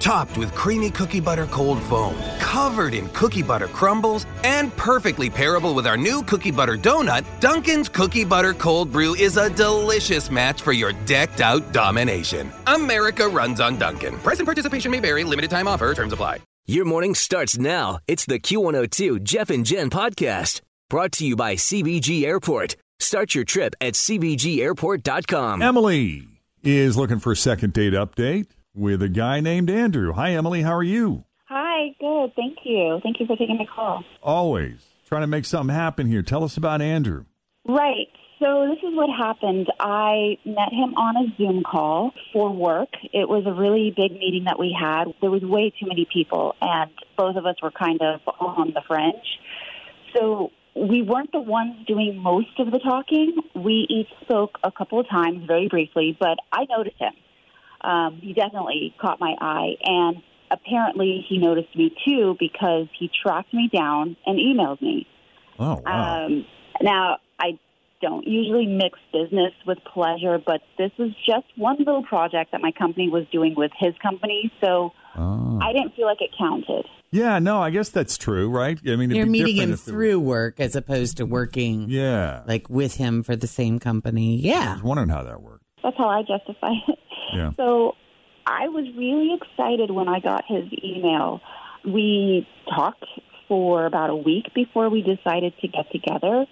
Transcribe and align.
Topped 0.00 0.38
with 0.38 0.54
creamy 0.54 0.90
cookie 0.90 1.20
butter 1.20 1.46
cold 1.46 1.82
foam, 1.82 2.14
covered 2.38 2.94
in 2.94 3.08
cookie 3.10 3.42
butter 3.42 3.66
crumbles, 3.68 4.26
and 4.44 4.74
perfectly 4.76 5.28
pairable 5.28 5.74
with 5.74 5.86
our 5.86 5.96
new 5.96 6.22
cookie 6.22 6.50
butter 6.52 6.76
donut, 6.76 7.24
Dunkin's 7.40 7.88
Cookie 7.88 8.24
Butter 8.24 8.54
Cold 8.54 8.92
Brew 8.92 9.14
is 9.16 9.36
a 9.36 9.50
delicious 9.50 10.30
match 10.30 10.62
for 10.62 10.72
your 10.72 10.92
decked 11.04 11.40
out 11.40 11.72
domination. 11.72 12.52
America 12.66 13.28
runs 13.28 13.60
on 13.60 13.78
Dunkin'. 13.78 14.18
Present 14.18 14.46
participation 14.46 14.90
may 14.90 15.00
vary, 15.00 15.24
limited 15.24 15.50
time 15.50 15.66
offer, 15.66 15.94
terms 15.94 16.12
apply. 16.12 16.38
Your 16.66 16.84
morning 16.84 17.14
starts 17.14 17.56
now. 17.58 17.98
It's 18.06 18.26
the 18.26 18.38
Q102 18.38 19.22
Jeff 19.22 19.50
and 19.50 19.64
Jen 19.64 19.90
podcast 19.90 20.60
brought 20.90 21.12
to 21.12 21.26
you 21.26 21.34
by 21.34 21.54
CVG 21.54 22.24
Airport. 22.24 22.76
Start 23.00 23.34
your 23.34 23.44
trip 23.44 23.74
at 23.80 23.94
CVGAirport.com. 23.94 25.62
Emily 25.62 26.28
is 26.62 26.96
looking 26.96 27.18
for 27.20 27.32
a 27.32 27.36
second 27.36 27.72
date 27.72 27.94
update 27.94 28.48
with 28.78 29.02
a 29.02 29.08
guy 29.08 29.40
named 29.40 29.68
Andrew. 29.68 30.12
Hi, 30.12 30.30
Emily. 30.30 30.62
How 30.62 30.74
are 30.74 30.82
you? 30.82 31.24
Hi, 31.48 31.94
good. 31.98 32.34
Thank 32.36 32.58
you. 32.64 33.00
Thank 33.02 33.18
you 33.20 33.26
for 33.26 33.36
taking 33.36 33.58
the 33.58 33.66
call. 33.66 34.04
Always 34.22 34.84
trying 35.06 35.22
to 35.22 35.26
make 35.26 35.44
something 35.44 35.74
happen 35.74 36.06
here. 36.06 36.22
Tell 36.22 36.44
us 36.44 36.56
about 36.56 36.80
Andrew. 36.80 37.24
Right. 37.66 38.08
So 38.38 38.68
this 38.68 38.78
is 38.88 38.94
what 38.94 39.08
happened. 39.10 39.66
I 39.80 40.38
met 40.44 40.72
him 40.72 40.94
on 40.94 41.16
a 41.16 41.36
Zoom 41.36 41.64
call 41.64 42.12
for 42.32 42.50
work. 42.54 42.90
It 43.12 43.28
was 43.28 43.44
a 43.46 43.52
really 43.52 43.92
big 43.96 44.12
meeting 44.12 44.44
that 44.44 44.60
we 44.60 44.76
had. 44.78 45.06
There 45.20 45.30
was 45.30 45.42
way 45.42 45.70
too 45.70 45.88
many 45.88 46.06
people, 46.12 46.54
and 46.60 46.90
both 47.16 47.34
of 47.34 47.46
us 47.46 47.56
were 47.60 47.72
kind 47.72 48.00
of 48.00 48.20
on 48.38 48.74
the 48.74 48.82
fringe. 48.86 49.16
So 50.14 50.52
we 50.76 51.02
weren't 51.02 51.32
the 51.32 51.40
ones 51.40 51.84
doing 51.86 52.16
most 52.16 52.60
of 52.60 52.70
the 52.70 52.78
talking. 52.78 53.34
We 53.56 53.86
each 53.90 54.08
spoke 54.20 54.58
a 54.62 54.70
couple 54.70 55.00
of 55.00 55.08
times, 55.08 55.44
very 55.46 55.66
briefly, 55.68 56.16
but 56.18 56.38
I 56.52 56.66
noticed 56.70 56.98
him. 56.98 57.14
Um, 57.90 58.18
he 58.22 58.32
definitely 58.34 58.94
caught 59.00 59.18
my 59.20 59.34
eye, 59.40 59.76
and 59.82 60.16
apparently 60.50 61.24
he 61.28 61.38
noticed 61.38 61.74
me 61.76 61.90
too 62.06 62.36
because 62.38 62.86
he 62.98 63.10
tracked 63.22 63.52
me 63.54 63.70
down 63.72 64.16
and 64.26 64.38
emailed 64.38 64.80
me. 64.82 65.06
Oh, 65.58 65.80
wow. 65.84 66.26
Um, 66.26 66.44
now, 66.82 67.16
I 67.40 67.58
don't 68.00 68.26
usually 68.26 68.66
mix 68.66 68.98
business 69.12 69.52
with 69.66 69.78
pleasure, 69.92 70.38
but 70.44 70.60
this 70.76 70.90
was 70.98 71.10
just 71.26 71.46
one 71.56 71.76
little 71.78 72.02
project 72.04 72.52
that 72.52 72.60
my 72.60 72.70
company 72.72 73.08
was 73.08 73.24
doing 73.32 73.54
with 73.56 73.72
his 73.78 73.94
company, 74.02 74.52
so 74.62 74.92
Oh. 75.16 75.58
I 75.60 75.72
didn't 75.72 75.96
feel 75.96 76.06
like 76.06 76.20
it 76.20 76.30
counted. 76.38 76.84
Yeah, 77.10 77.38
no, 77.40 77.60
I 77.60 77.70
guess 77.70 77.88
that's 77.88 78.16
true, 78.16 78.48
right? 78.50 78.78
I 78.86 78.94
mean, 78.96 79.10
You're 79.10 79.26
meeting 79.26 79.56
him 79.56 79.74
through 79.76 80.20
work 80.20 80.60
as 80.60 80.76
opposed 80.76 81.16
to 81.16 81.24
working 81.26 81.86
Yeah. 81.88 82.42
like 82.46 82.68
with 82.70 82.94
him 82.96 83.22
for 83.24 83.34
the 83.34 83.46
same 83.48 83.78
company. 83.80 84.36
Yeah, 84.36 84.52
I 84.52 84.62
Yeah. 84.62 84.72
was 84.74 84.82
wondering 84.84 85.08
how 85.08 85.24
that 85.24 85.42
worked. 85.42 85.64
That's 85.82 85.96
how 85.96 86.08
I 86.08 86.22
justify 86.22 86.72
it. 86.86 86.98
Yeah. 87.34 87.52
So 87.56 87.94
I 88.46 88.68
was 88.68 88.86
really 88.96 89.34
excited 89.34 89.90
when 89.90 90.08
I 90.08 90.20
got 90.20 90.44
his 90.46 90.64
email. 90.82 91.40
We 91.84 92.46
talked 92.74 93.04
for 93.46 93.86
about 93.86 94.10
a 94.10 94.16
week 94.16 94.52
before 94.54 94.88
we 94.88 95.02
decided 95.02 95.54
to 95.60 95.68
get 95.68 95.90
together. 95.90 96.46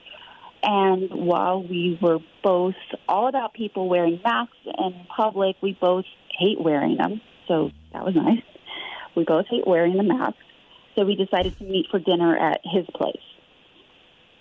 And 0.63 1.11
while 1.11 1.63
we 1.63 1.99
were 2.01 2.19
both 2.43 2.75
all 3.09 3.29
about 3.29 3.55
people 3.55 3.89
wearing 3.89 4.21
masks 4.25 4.57
in 4.65 5.07
public, 5.15 5.57
we 5.63 5.77
both 5.81 6.05
hate 6.39 6.61
wearing 6.61 6.97
them. 6.97 7.21
So 7.47 7.71
that 7.93 8.05
was 8.05 8.15
nice. 8.15 8.43
We 9.15 9.25
both 9.25 9.47
hate 9.49 9.67
wearing 9.67 9.97
the 9.97 10.03
masks. 10.03 10.39
So 10.97 11.05
we 11.05 11.15
decided 11.15 11.57
to 11.59 11.65
meet 11.65 11.87
for 11.91 11.99
dinner 11.99 12.37
at 12.37 12.61
his 12.65 12.87
place. 12.95 13.21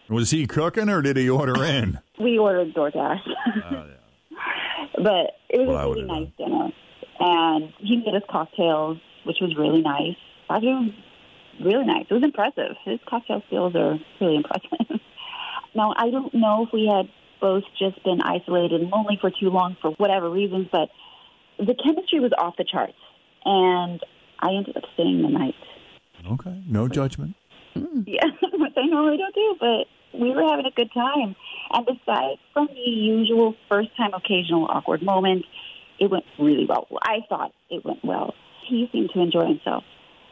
Was 0.09 0.31
he 0.31 0.47
cooking 0.47 0.89
or 0.89 1.01
did 1.01 1.17
he 1.17 1.29
order 1.29 1.63
in? 1.63 1.99
We 2.19 2.37
ordered 2.37 2.73
DoorDash. 2.73 3.21
Oh, 3.71 3.87
but 4.97 5.37
it 5.49 5.59
was 5.59 5.67
Well, 5.67 5.91
a 5.91 5.93
really 5.93 6.03
nice 6.03 6.29
dinner. 6.37 6.69
And 7.19 7.73
he 7.79 7.97
made 7.97 8.15
us 8.15 8.23
cocktails, 8.29 8.97
which 9.23 9.37
was 9.41 9.55
really 9.57 9.81
nice. 9.81 10.17
I 10.49 10.59
was 10.59 10.91
really 11.63 11.85
nice. 11.85 12.05
It 12.09 12.13
was 12.13 12.23
impressive. 12.23 12.75
His 12.83 12.99
cocktail 13.07 13.41
skills 13.47 13.75
are 13.75 13.97
really 14.19 14.37
impressive. 14.37 14.99
now, 15.75 15.93
I 15.95 16.09
don't 16.09 16.33
know 16.33 16.65
if 16.67 16.73
we 16.73 16.91
had 16.91 17.09
both 17.39 17.63
just 17.77 18.03
been 18.03 18.21
isolated 18.21 18.81
and 18.81 18.89
lonely 18.89 19.17
for 19.19 19.29
too 19.29 19.49
long 19.49 19.77
for 19.81 19.91
whatever 19.91 20.29
reasons, 20.29 20.67
but 20.71 20.89
the 21.57 21.75
chemistry 21.75 22.19
was 22.19 22.31
off 22.37 22.55
the 22.57 22.65
charts. 22.65 22.93
And 23.45 24.01
I 24.39 24.53
ended 24.53 24.75
up 24.75 24.83
staying 24.93 25.21
the 25.21 25.29
night. 25.29 25.55
Okay, 26.31 26.63
no 26.67 26.87
judgment. 26.87 27.35
Yeah, 28.07 28.23
which 28.53 28.73
I 28.77 28.85
normally 28.85 29.17
don't 29.17 29.35
do, 29.35 29.55
but 29.59 30.19
we 30.19 30.29
were 30.29 30.43
having 30.43 30.65
a 30.65 30.71
good 30.71 30.89
time. 30.93 31.35
And 31.71 31.87
aside 31.87 32.37
from 32.53 32.67
the 32.67 32.89
usual 32.89 33.55
first 33.69 33.89
time 33.97 34.13
occasional 34.13 34.67
awkward 34.69 35.01
moment, 35.01 35.45
it 35.99 36.09
went 36.09 36.25
really 36.37 36.65
well. 36.67 36.87
I 37.01 37.19
thought 37.27 37.53
it 37.69 37.83
went 37.85 38.03
well. 38.03 38.33
He 38.67 38.89
seemed 38.91 39.11
to 39.13 39.21
enjoy 39.21 39.47
himself. 39.47 39.83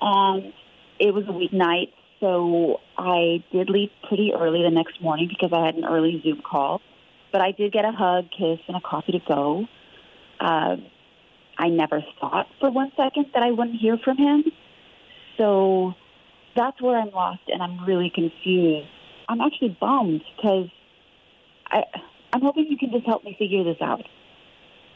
And 0.01 0.53
it 0.99 1.13
was 1.13 1.23
a 1.27 1.31
weeknight, 1.31 1.91
so 2.19 2.79
I 2.97 3.43
did 3.51 3.69
leave 3.69 3.89
pretty 4.07 4.33
early 4.33 4.61
the 4.63 4.71
next 4.71 5.01
morning 5.01 5.27
because 5.27 5.51
I 5.53 5.65
had 5.65 5.75
an 5.75 5.85
early 5.85 6.21
Zoom 6.23 6.41
call. 6.41 6.81
But 7.31 7.41
I 7.41 7.51
did 7.51 7.71
get 7.71 7.85
a 7.85 7.91
hug, 7.91 8.25
kiss, 8.37 8.59
and 8.67 8.77
a 8.77 8.81
coffee 8.81 9.13
to 9.13 9.21
go. 9.27 9.65
Uh, 10.39 10.77
I 11.57 11.69
never 11.69 12.03
thought 12.19 12.47
for 12.59 12.69
one 12.69 12.91
second 12.95 13.27
that 13.33 13.43
I 13.43 13.51
wouldn't 13.51 13.79
hear 13.79 13.97
from 13.97 14.17
him. 14.17 14.43
So 15.37 15.93
that's 16.55 16.81
where 16.81 16.97
I'm 16.97 17.11
lost 17.11 17.41
and 17.47 17.61
I'm 17.61 17.85
really 17.85 18.11
confused. 18.13 18.87
I'm 19.27 19.41
actually 19.41 19.77
bummed 19.79 20.21
because 20.35 20.69
I, 21.73 21.83
I'm 22.33 22.41
hoping 22.41 22.67
you 22.69 22.77
can 22.77 22.91
just 22.91 23.05
help 23.05 23.23
me 23.23 23.35
figure 23.37 23.63
this 23.63 23.77
out. 23.81 24.01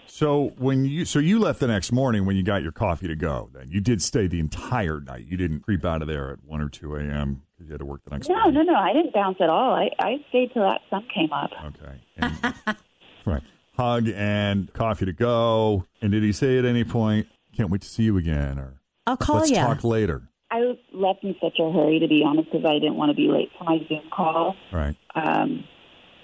So 0.09 0.53
when 0.57 0.85
you 0.85 1.03
so 1.03 1.19
you 1.19 1.37
left 1.39 1.59
the 1.59 1.67
next 1.67 1.91
morning 1.91 2.25
when 2.25 2.37
you 2.37 2.43
got 2.43 2.63
your 2.63 2.71
coffee 2.71 3.07
to 3.09 3.15
go. 3.15 3.49
Then 3.53 3.69
you 3.69 3.81
did 3.81 4.01
stay 4.01 4.27
the 4.27 4.39
entire 4.39 5.01
night. 5.01 5.25
You 5.27 5.35
didn't 5.35 5.59
creep 5.61 5.83
out 5.83 6.01
of 6.01 6.07
there 6.07 6.31
at 6.31 6.43
one 6.45 6.61
or 6.61 6.69
two 6.69 6.95
a.m. 6.95 7.41
because 7.57 7.67
you 7.67 7.73
had 7.73 7.79
to 7.79 7.85
work 7.85 8.01
the 8.05 8.11
next 8.11 8.29
No, 8.29 8.35
morning. 8.35 8.53
no, 8.53 8.61
no. 8.73 8.75
I 8.79 8.93
didn't 8.93 9.13
bounce 9.13 9.37
at 9.41 9.49
all. 9.49 9.73
I, 9.73 9.89
I 9.99 10.23
stayed 10.29 10.53
till 10.53 10.63
that 10.63 10.79
sun 10.89 11.05
came 11.13 11.31
up. 11.33 11.51
Okay. 11.65 12.01
And- 12.17 12.77
right. 13.25 13.43
Hug 13.75 14.07
and 14.15 14.71
coffee 14.73 15.05
to 15.05 15.13
go. 15.13 15.85
And 16.01 16.11
did 16.11 16.23
he 16.23 16.31
say 16.31 16.57
at 16.57 16.65
any 16.65 16.83
point, 16.85 17.27
"Can't 17.55 17.69
wait 17.69 17.81
to 17.81 17.87
see 17.89 18.03
you 18.03 18.17
again," 18.17 18.57
or 18.57 18.79
I'll 19.05 19.17
call 19.17 19.35
"Let's 19.37 19.49
you. 19.51 19.57
talk 19.57 19.83
later"? 19.83 20.23
I 20.49 20.77
left 20.93 21.23
in 21.23 21.35
such 21.41 21.59
a 21.59 21.69
hurry, 21.71 21.99
to 21.99 22.07
be 22.07 22.23
honest, 22.25 22.49
because 22.51 22.65
I 22.65 22.75
didn't 22.79 22.95
want 22.95 23.09
to 23.11 23.15
be 23.15 23.27
late 23.27 23.49
for 23.57 23.65
my 23.65 23.77
Zoom 23.89 24.01
call. 24.11 24.55
Right. 24.71 24.95
Um, 25.13 25.65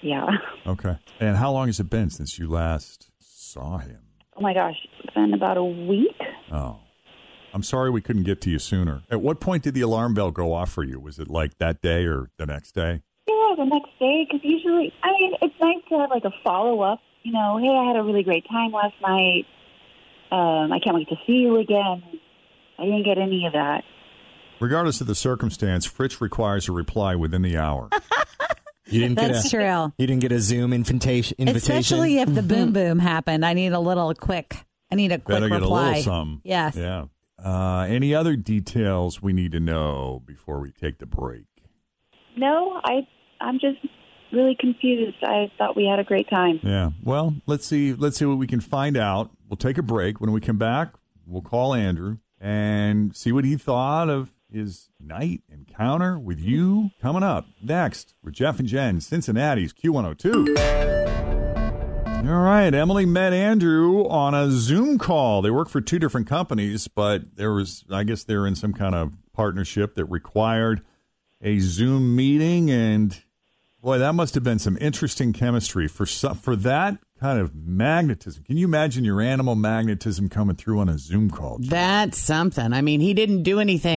yeah. 0.04 0.26
Okay. 0.66 0.96
And 1.20 1.36
how 1.36 1.52
long 1.52 1.66
has 1.66 1.78
it 1.78 1.90
been 1.90 2.08
since 2.08 2.38
you 2.38 2.48
last 2.48 3.10
saw 3.20 3.76
him? 3.76 4.00
Oh 4.34 4.40
my 4.40 4.54
gosh, 4.54 4.76
it's 5.02 5.12
been 5.14 5.34
about 5.34 5.58
a 5.58 5.64
week. 5.64 6.16
Oh. 6.50 6.78
I'm 7.52 7.62
sorry 7.62 7.90
we 7.90 8.00
couldn't 8.00 8.22
get 8.22 8.40
to 8.42 8.50
you 8.50 8.58
sooner. 8.58 9.02
At 9.10 9.20
what 9.20 9.40
point 9.40 9.62
did 9.62 9.74
the 9.74 9.82
alarm 9.82 10.14
bell 10.14 10.30
go 10.30 10.54
off 10.54 10.72
for 10.72 10.82
you? 10.82 10.98
Was 10.98 11.18
it 11.18 11.28
like 11.28 11.58
that 11.58 11.82
day 11.82 12.06
or 12.06 12.30
the 12.38 12.46
next 12.46 12.72
day? 12.72 13.02
Yeah, 13.28 13.54
the 13.58 13.66
next 13.66 13.90
day, 14.00 14.26
because 14.26 14.40
usually, 14.42 14.92
I 15.02 15.12
mean, 15.12 15.34
it's 15.42 15.54
nice 15.60 15.76
to 15.90 15.98
have 15.98 16.10
like 16.10 16.24
a 16.24 16.32
follow 16.42 16.80
up. 16.80 17.00
You 17.22 17.32
know, 17.32 17.58
hey, 17.58 17.68
I 17.68 17.86
had 17.86 17.96
a 17.96 18.02
really 18.02 18.22
great 18.22 18.46
time 18.48 18.72
last 18.72 18.94
night. 19.02 19.44
Um, 20.32 20.72
I 20.72 20.80
can't 20.82 20.96
wait 20.96 21.08
to 21.10 21.16
see 21.26 21.34
you 21.34 21.58
again. 21.58 22.02
I 22.78 22.84
didn't 22.84 23.04
get 23.04 23.18
any 23.18 23.46
of 23.46 23.52
that. 23.52 23.84
Regardless 24.60 25.00
of 25.00 25.06
the 25.06 25.14
circumstance, 25.14 25.84
Fritz 25.84 26.20
requires 26.20 26.68
a 26.68 26.72
reply 26.72 27.14
within 27.14 27.42
the 27.42 27.56
hour. 27.56 27.90
You 28.94 29.00
didn't 29.00 29.16
That's 29.16 29.42
get 29.42 29.46
a, 29.46 29.56
true. 29.56 29.92
You 29.98 30.06
didn't 30.06 30.20
get 30.22 30.32
a 30.32 30.40
Zoom 30.40 30.72
invitation. 30.72 31.36
invitation? 31.38 31.76
Especially 31.76 32.18
if 32.18 32.32
the 32.32 32.42
boom 32.42 32.72
boom 32.78 32.98
happened. 32.98 33.44
I 33.44 33.52
need 33.52 33.72
a 33.72 33.80
little 33.80 34.14
quick. 34.14 34.56
I 34.90 34.94
need 34.94 35.10
a 35.12 35.18
quick 35.18 35.36
Better 35.36 35.48
get 35.48 35.60
reply. 35.62 35.82
a 35.82 35.88
little 35.88 36.02
some. 36.02 36.40
Yes. 36.44 36.76
Yeah. 36.76 37.06
Uh, 37.44 37.86
any 37.88 38.14
other 38.14 38.36
details 38.36 39.20
we 39.20 39.32
need 39.32 39.52
to 39.52 39.60
know 39.60 40.22
before 40.24 40.60
we 40.60 40.70
take 40.70 40.98
the 40.98 41.06
break? 41.06 41.44
No, 42.36 42.80
I 42.84 43.06
I'm 43.40 43.58
just 43.58 43.78
really 44.32 44.56
confused. 44.58 45.16
I 45.22 45.50
thought 45.58 45.76
we 45.76 45.86
had 45.86 45.98
a 45.98 46.04
great 46.04 46.28
time. 46.30 46.60
Yeah. 46.62 46.90
Well, 47.02 47.34
let's 47.46 47.66
see. 47.66 47.92
Let's 47.92 48.16
see 48.18 48.24
what 48.24 48.38
we 48.38 48.46
can 48.46 48.60
find 48.60 48.96
out. 48.96 49.30
We'll 49.48 49.56
take 49.56 49.78
a 49.78 49.82
break. 49.82 50.20
When 50.20 50.32
we 50.32 50.40
come 50.40 50.58
back, 50.58 50.94
we'll 51.26 51.42
call 51.42 51.74
Andrew 51.74 52.18
and 52.40 53.14
see 53.16 53.32
what 53.32 53.44
he 53.44 53.56
thought 53.56 54.08
of 54.08 54.32
his 54.54 54.88
night 55.00 55.42
encounter 55.52 56.18
with 56.18 56.38
you. 56.38 56.90
Coming 57.02 57.22
up 57.22 57.46
next 57.62 58.14
with 58.22 58.34
Jeff 58.34 58.58
and 58.58 58.68
Jen, 58.68 59.00
Cincinnati's 59.00 59.72
Q102. 59.72 61.04
All 62.26 62.40
right, 62.40 62.72
Emily 62.72 63.04
met 63.04 63.34
Andrew 63.34 64.08
on 64.08 64.32
a 64.34 64.50
Zoom 64.50 64.96
call. 64.96 65.42
They 65.42 65.50
work 65.50 65.68
for 65.68 65.82
two 65.82 65.98
different 65.98 66.26
companies, 66.26 66.88
but 66.88 67.36
there 67.36 67.52
was, 67.52 67.84
I 67.90 68.04
guess, 68.04 68.24
they're 68.24 68.46
in 68.46 68.54
some 68.54 68.72
kind 68.72 68.94
of 68.94 69.12
partnership 69.34 69.94
that 69.96 70.06
required 70.06 70.80
a 71.42 71.58
Zoom 71.58 72.16
meeting, 72.16 72.70
and 72.70 73.20
boy, 73.82 73.98
that 73.98 74.14
must 74.14 74.34
have 74.34 74.42
been 74.42 74.58
some 74.58 74.78
interesting 74.80 75.34
chemistry 75.34 75.86
for 75.86 76.06
some, 76.06 76.34
for 76.34 76.56
that 76.56 76.96
kind 77.20 77.38
of 77.38 77.54
magnetism. 77.54 78.42
Can 78.44 78.56
you 78.56 78.66
imagine 78.66 79.04
your 79.04 79.20
animal 79.20 79.54
magnetism 79.54 80.30
coming 80.30 80.56
through 80.56 80.80
on 80.80 80.88
a 80.88 80.96
Zoom 80.96 81.28
call? 81.28 81.58
That's 81.60 82.16
something. 82.16 82.72
I 82.72 82.80
mean, 82.80 83.00
he 83.00 83.12
didn't 83.12 83.42
do 83.42 83.60
anything. 83.60 83.96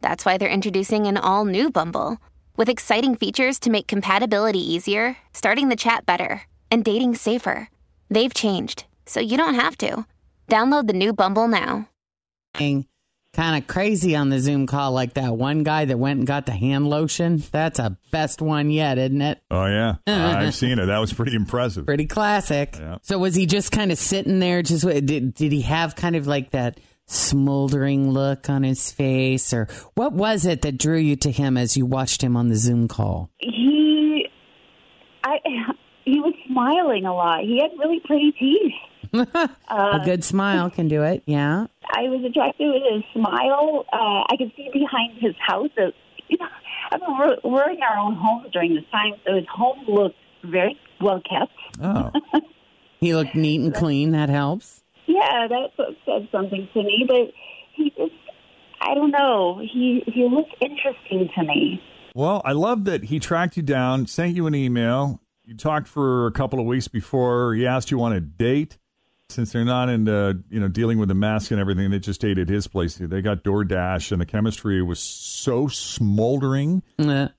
that's 0.00 0.24
why 0.24 0.38
they're 0.38 0.48
introducing 0.48 1.06
an 1.06 1.16
all 1.16 1.44
new 1.44 1.70
Bumble 1.70 2.18
with 2.56 2.68
exciting 2.68 3.14
features 3.14 3.58
to 3.60 3.70
make 3.70 3.86
compatibility 3.86 4.58
easier, 4.60 5.16
starting 5.32 5.68
the 5.68 5.76
chat 5.76 6.04
better, 6.06 6.42
and 6.70 6.84
dating 6.84 7.14
safer. 7.14 7.68
They've 8.10 8.34
changed, 8.34 8.84
so 9.06 9.20
you 9.20 9.36
don't 9.36 9.54
have 9.54 9.76
to. 9.78 10.04
Download 10.48 10.86
the 10.86 10.92
new 10.92 11.12
Bumble 11.12 11.48
now. 11.48 11.88
Kind 13.32 13.62
of 13.62 13.68
crazy 13.68 14.16
on 14.16 14.28
the 14.28 14.40
Zoom 14.40 14.66
call, 14.66 14.90
like 14.90 15.14
that 15.14 15.36
one 15.36 15.62
guy 15.62 15.84
that 15.84 15.96
went 15.96 16.18
and 16.18 16.26
got 16.26 16.46
the 16.46 16.52
hand 16.52 16.90
lotion. 16.90 17.40
That's 17.52 17.78
a 17.78 17.96
best 18.10 18.42
one 18.42 18.70
yet, 18.70 18.98
isn't 18.98 19.22
it? 19.22 19.40
Oh 19.52 19.66
yeah, 19.66 19.94
I've 20.08 20.54
seen 20.54 20.80
it. 20.80 20.86
That 20.86 20.98
was 20.98 21.12
pretty 21.12 21.36
impressive. 21.36 21.86
Pretty 21.86 22.06
classic. 22.06 22.74
Yeah. 22.76 22.98
So 23.02 23.20
was 23.20 23.36
he 23.36 23.46
just 23.46 23.70
kind 23.70 23.92
of 23.92 23.98
sitting 23.98 24.40
there? 24.40 24.62
Just 24.62 24.84
did 24.84 25.32
did 25.34 25.52
he 25.52 25.60
have 25.60 25.94
kind 25.94 26.16
of 26.16 26.26
like 26.26 26.50
that 26.50 26.80
smoldering 27.10 28.10
look 28.10 28.48
on 28.48 28.62
his 28.62 28.90
face, 28.90 29.52
or 29.52 29.68
what 29.94 30.12
was 30.12 30.46
it 30.46 30.62
that 30.62 30.78
drew 30.78 30.98
you 30.98 31.16
to 31.16 31.30
him 31.30 31.56
as 31.56 31.76
you 31.76 31.84
watched 31.84 32.22
him 32.22 32.36
on 32.36 32.48
the 32.48 32.56
Zoom 32.56 32.88
call? 32.88 33.30
He, 33.38 34.26
I, 35.24 35.38
he 36.04 36.20
was 36.20 36.34
smiling 36.46 37.04
a 37.04 37.14
lot. 37.14 37.40
He 37.40 37.60
had 37.60 37.78
really 37.78 38.00
pretty 38.04 38.32
teeth. 38.32 38.72
a 39.68 40.00
good 40.04 40.22
smile 40.22 40.70
can 40.70 40.86
do 40.88 41.02
it. 41.02 41.22
Yeah. 41.26 41.66
I 41.92 42.02
was 42.02 42.24
attracted 42.24 42.68
with 42.68 42.82
his 42.92 43.02
smile. 43.12 43.84
Uh, 43.92 44.24
I 44.28 44.36
could 44.38 44.52
see 44.56 44.70
behind 44.72 45.18
his 45.18 45.34
house. 45.44 45.70
That, 45.76 45.92
you 46.28 46.38
know, 46.38 46.46
I 46.92 46.98
mean, 46.98 47.18
we're, 47.18 47.50
we're 47.50 47.70
in 47.70 47.82
our 47.82 47.98
own 47.98 48.14
homes 48.14 48.52
during 48.52 48.74
this 48.74 48.84
time, 48.92 49.14
so 49.26 49.34
his 49.34 49.46
home 49.52 49.84
looked 49.88 50.16
very 50.44 50.78
well 51.00 51.20
kept. 51.28 51.52
Oh, 51.82 52.12
He 53.00 53.14
looked 53.14 53.34
neat 53.34 53.62
and 53.62 53.74
clean. 53.74 54.10
That 54.12 54.28
helps. 54.28 54.79
Yeah, 55.14 55.48
that 55.48 55.70
said 56.06 56.28
something 56.30 56.68
to 56.74 56.82
me. 56.82 57.04
But 57.08 57.32
he 57.74 57.90
just, 57.90 58.12
I 58.80 58.94
don't 58.94 59.10
know. 59.10 59.58
He 59.60 60.02
he 60.06 60.28
looked 60.30 60.54
interesting 60.60 61.28
to 61.36 61.42
me. 61.44 61.82
well, 62.14 62.42
I 62.44 62.52
love 62.52 62.84
that 62.84 63.04
he 63.04 63.18
tracked 63.18 63.56
you 63.56 63.62
down, 63.62 64.06
sent 64.06 64.34
you 64.36 64.46
an 64.46 64.54
email. 64.54 65.20
You 65.44 65.56
talked 65.56 65.88
for 65.88 66.26
a 66.26 66.32
couple 66.32 66.60
of 66.60 66.66
weeks 66.66 66.86
before 66.88 67.54
he 67.54 67.66
asked 67.66 67.90
you 67.90 68.00
on 68.02 68.12
a 68.12 68.20
date. 68.20 68.78
Since 69.30 69.52
they're 69.52 69.64
not 69.64 69.88
into 69.88 70.42
you 70.50 70.58
know 70.60 70.66
dealing 70.68 70.98
with 70.98 71.08
the 71.08 71.14
mask 71.14 71.50
and 71.52 71.60
everything, 71.60 71.90
they 71.90 71.98
just 72.00 72.24
ate 72.24 72.38
at 72.38 72.48
his 72.48 72.66
place. 72.66 72.96
They 72.96 73.22
got 73.22 73.44
DoorDash, 73.44 74.10
and 74.12 74.20
the 74.20 74.26
chemistry 74.26 74.82
was 74.82 74.98
so 75.00 75.68
smoldering. 75.68 76.82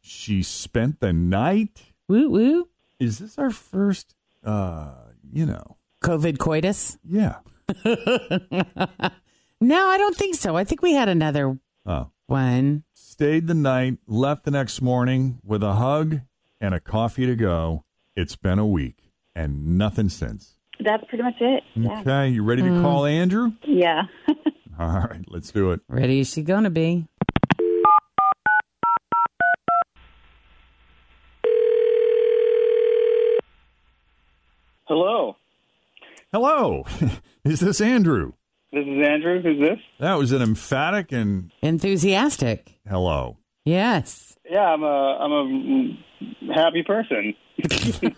She 0.01 0.41
spent 0.43 0.99
the 1.01 1.11
night. 1.13 1.81
woo 2.07 2.29
woo. 2.29 2.67
Is 2.99 3.19
this 3.19 3.37
our 3.37 3.49
first? 3.51 4.15
uh 4.43 4.93
You 5.33 5.45
know, 5.45 5.75
COVID 6.03 6.37
coitus? 6.39 6.97
yeah. 7.03 7.37
No, 9.63 9.89
I 9.89 9.99
don't 9.99 10.15
think 10.15 10.33
so. 10.33 10.57
I 10.57 10.63
think 10.63 10.81
we 10.81 10.93
had 10.93 11.07
another 11.07 11.59
Oh, 11.85 12.09
one. 12.25 12.83
stayed 12.95 13.45
the 13.45 13.53
night, 13.53 13.99
left 14.07 14.43
the 14.43 14.49
next 14.49 14.81
morning 14.81 15.39
with 15.43 15.61
a 15.61 15.73
hug 15.73 16.21
and 16.59 16.73
a 16.73 16.79
coffee 16.79 17.27
to 17.27 17.35
go. 17.35 17.85
It's 18.15 18.35
been 18.35 18.57
a 18.57 18.65
week 18.65 19.11
and 19.35 19.77
nothing 19.77 20.09
since. 20.09 20.55
That's 20.83 21.03
pretty 21.07 21.23
much 21.23 21.35
it. 21.39 21.61
Yeah. 21.75 22.01
Okay, 22.01 22.29
you 22.29 22.43
ready 22.43 22.63
to 22.63 22.69
hmm. 22.69 22.81
call 22.81 23.05
Andrew? 23.05 23.51
Yeah. 23.63 24.07
All 24.79 24.87
right, 24.87 25.23
let's 25.27 25.51
do 25.51 25.69
it. 25.73 25.81
Ready 25.87 26.21
is 26.21 26.33
she 26.33 26.41
going 26.41 26.63
to 26.63 26.71
be? 26.71 27.05
Hello. 34.85 35.35
Hello, 36.33 36.85
is 37.43 37.59
this 37.59 37.81
Andrew? 37.81 38.33
This 38.71 38.85
is 38.85 39.05
Andrew. 39.05 39.41
Who's 39.41 39.59
this? 39.59 39.79
That 39.99 40.13
was 40.17 40.31
an 40.31 40.41
emphatic 40.41 41.11
and 41.11 41.51
Enthusiastic. 41.61 42.79
hello. 42.87 43.37
Yes. 43.65 44.37
Yeah, 44.49 44.61
I'm 44.61 44.81
a 44.83 44.87
I'm 44.87 45.97
a 46.49 46.53
happy 46.53 46.83
person. 46.83 47.35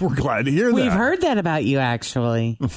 We're 0.00 0.14
glad 0.14 0.44
to 0.44 0.50
hear 0.50 0.66
that. 0.66 0.74
We've 0.74 0.92
heard 0.92 1.22
that 1.22 1.38
about 1.38 1.64
you, 1.64 1.78
actually. 1.78 2.58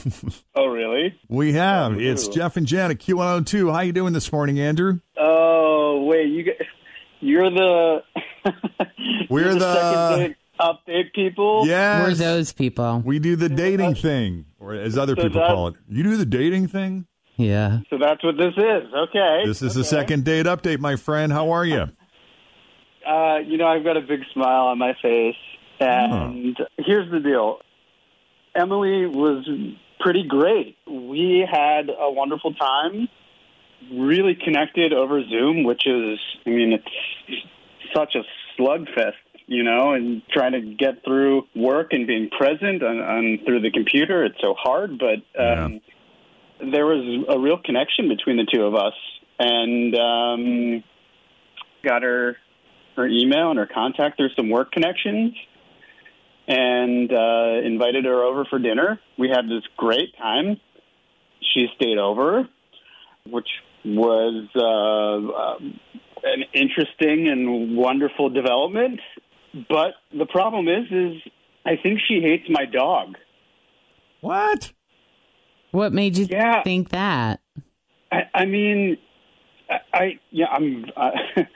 Oh, 0.56 0.66
really? 0.68 1.18
We 1.30 1.54
have. 1.54 2.02
It's 2.02 2.28
Jeff 2.28 2.58
and 2.58 2.66
Jen 2.68 2.92
at 2.92 2.98
Q102. 2.98 3.74
How 3.74 3.80
you 3.80 3.94
doing 3.94 4.12
this 4.12 4.30
morning, 4.32 4.60
Andrew? 4.60 5.00
Oh, 5.18 6.04
wait, 6.06 6.28
you 6.28 6.44
get, 6.44 6.58
you're 7.22 7.50
the 7.50 8.04
We're 9.30 9.44
you're 9.52 9.54
the- 9.56 10.10
second 10.10 10.20
date 10.30 10.36
update 10.60 11.14
people. 11.14 11.66
Yeah, 11.66 12.04
We're 12.04 12.14
those 12.14 12.52
people. 12.54 13.02
We 13.06 13.20
do 13.20 13.36
the 13.36 13.50
dating 13.50 13.96
thing, 13.96 14.46
or 14.60 14.74
as 14.74 14.98
other 14.98 15.16
So 15.16 15.24
people 15.24 15.42
that- 15.42 15.48
call 15.50 15.68
it. 15.70 15.76
You 15.90 16.04
do 16.04 16.18
the 16.18 16.26
dating 16.26 16.68
thing? 16.68 17.06
Yeah. 17.38 17.80
So 17.90 17.98
that's 17.98 18.22
what 18.24 18.36
this 18.38 18.54
is. 18.58 18.94
Okay. 18.94 19.44
This 19.46 19.62
is 19.62 19.74
the 19.74 19.80
Okay. 19.80 19.88
second 19.88 20.26
date 20.26 20.46
update, 20.46 20.80
my 20.80 20.96
friend. 20.98 21.32
How 21.32 21.52
are 21.52 21.66
you? 21.66 21.86
Uh, 23.08 23.38
you 23.46 23.58
know, 23.58 23.68
I've 23.68 23.84
got 23.84 23.96
a 23.98 24.02
big 24.02 24.22
smile 24.34 24.68
on 24.68 24.78
my 24.78 24.94
face, 25.02 25.36
and 25.80 26.58
here's 26.78 27.10
the 27.10 27.20
deal. 27.22 27.60
Emily 28.54 29.06
was 29.06 29.48
pretty 30.02 30.24
great. 30.24 30.76
We 30.86 31.48
had 31.50 31.90
a 31.90 32.12
wonderful 32.12 32.54
time. 32.54 33.08
Really 33.94 34.36
connected 34.36 34.92
over 34.92 35.24
Zoom, 35.24 35.64
which 35.64 35.88
is, 35.88 36.20
I 36.46 36.50
mean, 36.50 36.74
it's 36.74 37.44
such 37.96 38.16
a 38.16 38.24
slugfest, 38.60 39.14
you 39.50 39.64
know, 39.64 39.94
and 39.94 40.22
trying 40.32 40.52
to 40.52 40.62
get 40.62 41.04
through 41.04 41.48
work 41.56 41.88
and 41.92 42.06
being 42.06 42.30
present 42.30 42.84
on, 42.84 43.00
on 43.00 43.40
through 43.46 43.62
the 43.62 43.72
computer. 43.72 44.24
It's 44.24 44.40
so 44.40 44.54
hard, 44.54 45.00
but 45.00 45.42
um, 45.42 45.82
there 46.60 46.86
was 46.86 47.26
a 47.28 47.40
real 47.40 47.58
connection 47.58 48.08
between 48.10 48.38
the 48.38 48.46
two 48.46 48.64
of 48.64 48.76
us, 48.76 48.94
and 49.40 49.96
um, 49.96 50.84
got 51.84 52.04
her 52.04 52.38
her 52.96 53.08
email 53.08 53.50
and 53.50 53.58
her 53.58 53.68
contact 53.68 54.18
through 54.18 54.30
some 54.36 54.50
work 54.50 54.72
connections 54.72 55.34
and 56.48 57.12
uh, 57.12 57.66
invited 57.66 58.06
her 58.06 58.24
over 58.24 58.46
for 58.46 58.60
dinner. 58.60 59.00
We 59.18 59.30
had 59.30 59.46
this 59.46 59.64
great 59.78 60.16
time. 60.18 60.60
She 61.54 61.68
stayed 61.76 61.98
over, 61.98 62.48
which 63.26 63.48
was 63.84 64.48
uh, 64.56 65.64
um, 65.64 65.80
an 66.24 66.44
interesting 66.54 67.30
and 67.30 67.78
wonderful 67.78 68.30
development. 68.30 69.00
But 69.54 69.94
the 70.18 70.26
problem 70.26 70.68
is, 70.68 70.86
is 70.92 71.32
I 71.66 71.76
think 71.82 72.00
she 72.08 72.22
hates 72.22 72.46
my 72.50 72.66
dog. 72.66 73.16
What? 74.22 74.72
What 75.72 75.94
made 75.94 76.18
you 76.18 76.26
Yeah. 76.26 76.64
think 76.64 76.90
that? 76.90 77.42
I, 78.12 78.24
I 78.34 78.46
mean, 78.46 78.98
I, 79.70 79.80
I 79.94 80.20
yeah, 80.32 80.48
I'm 80.48 80.86
I, 80.96 81.12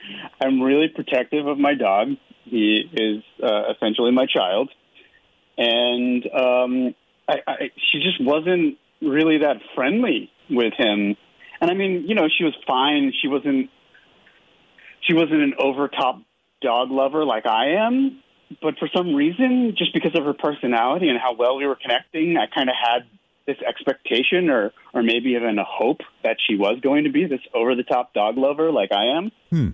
I'm 0.42 0.62
really 0.62 0.88
protective 0.88 1.48
of 1.48 1.58
my 1.58 1.74
dog. 1.74 2.10
He 2.46 2.84
is 2.94 3.24
uh, 3.42 3.72
essentially 3.74 4.12
my 4.12 4.26
child, 4.26 4.70
and 5.58 6.26
um, 6.28 6.96
I, 7.28 7.36
I, 7.48 7.72
she 7.92 8.00
just 8.00 8.22
wasn't 8.22 8.78
really 9.02 9.40
that 9.40 9.58
friendly 9.76 10.30
with 10.50 10.74
him. 10.78 11.16
And 11.62 11.72
I 11.72 11.74
mean, 11.74 12.06
you 12.08 12.16
know, 12.16 12.28
she 12.38 12.44
was 12.44 12.54
fine. 12.68 13.14
She 13.22 13.28
wasn't 13.28 13.70
she 15.08 15.14
wasn't 15.14 15.42
an 15.42 15.54
over 15.58 15.88
top 15.88 16.22
dog 16.64 16.90
lover 16.92 17.26
like 17.26 17.46
I 17.46 17.76
am. 17.86 18.20
But 18.62 18.76
for 18.80 18.88
some 18.96 19.14
reason, 19.16 19.74
just 19.78 19.94
because 19.94 20.12
of 20.16 20.26
her 20.26 20.34
personality 20.34 21.10
and 21.10 21.20
how 21.20 21.34
well 21.36 21.58
we 21.58 21.66
were 21.66 21.76
connecting, 21.82 22.38
I 22.38 22.46
kind 22.54 22.70
of 22.70 22.76
had 22.80 23.02
this 23.48 23.58
expectation 23.68 24.50
or 24.50 24.72
or 24.94 25.04
maybe 25.04 25.32
even 25.32 25.58
a 25.60 25.64
hope 25.66 26.00
that 26.24 26.38
she 26.48 26.56
was 26.56 26.80
going 26.82 27.04
to 27.06 27.10
be 27.12 27.26
this 27.26 27.42
over 27.54 27.76
the 27.76 27.84
top 27.84 28.14
dog 28.14 28.38
lover 28.38 28.72
like 28.72 28.92
I 28.92 29.18
am. 29.18 29.32
Hmm. 29.50 29.68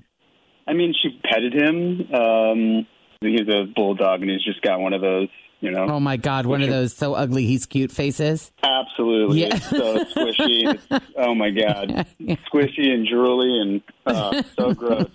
I 0.68 0.74
mean, 0.74 0.94
she 1.02 1.20
petted 1.24 1.54
him. 1.54 2.14
Um, 2.14 2.88
he's 3.22 3.48
a 3.50 3.66
bulldog, 3.76 4.22
and 4.22 4.30
he's 4.32 4.44
just 4.44 4.62
got 4.62 4.80
one 4.80 4.94
of 4.94 5.02
those, 5.02 5.28
you 5.62 5.72
know. 5.72 5.88
Oh 5.90 6.00
my 6.00 6.16
God, 6.18 6.46
one 6.46 6.62
of 6.62 6.70
those 6.70 6.96
so 6.96 7.16
ugly 7.16 7.46
he's 7.46 7.66
cute 7.66 7.92
faces. 7.92 8.52
Absolutely, 8.64 9.42
Yeah. 9.42 9.56
it's 9.56 9.70
so 9.70 10.04
squishy. 10.06 10.74
It's, 10.90 11.06
oh 11.18 11.36
my 11.36 11.50
god, 11.50 12.06
squishy 12.22 12.88
and 12.92 13.08
drooly 13.08 13.62
and 13.62 13.82
uh, 14.06 14.42
so 14.58 14.74
gross, 14.74 15.10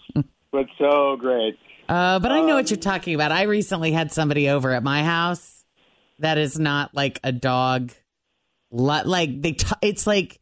but 0.54 0.66
so 0.78 1.16
great. 1.16 1.58
Uh, 1.88 2.18
but 2.20 2.30
I 2.32 2.40
know 2.40 2.54
what 2.54 2.70
you're 2.70 2.78
talking 2.78 3.14
about. 3.14 3.32
I 3.32 3.42
recently 3.42 3.92
had 3.92 4.12
somebody 4.12 4.48
over 4.48 4.70
at 4.70 4.82
my 4.82 5.02
house 5.02 5.64
that 6.20 6.38
is 6.38 6.58
not 6.58 6.94
like 6.94 7.18
a 7.24 7.32
dog. 7.32 7.92
Like 8.70 9.42
they, 9.42 9.52
t- 9.52 9.66
it's 9.82 10.06
like 10.06 10.40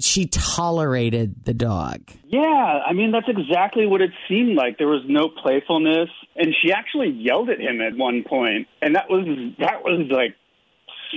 she 0.00 0.26
tolerated 0.26 1.44
the 1.44 1.54
dog. 1.54 2.02
Yeah, 2.26 2.42
I 2.42 2.92
mean 2.92 3.12
that's 3.12 3.28
exactly 3.28 3.86
what 3.86 4.02
it 4.02 4.10
seemed 4.28 4.56
like. 4.56 4.76
There 4.76 4.88
was 4.88 5.02
no 5.08 5.28
playfulness, 5.28 6.10
and 6.36 6.54
she 6.60 6.72
actually 6.72 7.10
yelled 7.10 7.48
at 7.48 7.60
him 7.60 7.80
at 7.80 7.96
one 7.96 8.24
point, 8.28 8.66
and 8.82 8.96
that 8.96 9.08
was 9.08 9.26
that 9.60 9.82
was 9.84 10.08
like 10.10 10.34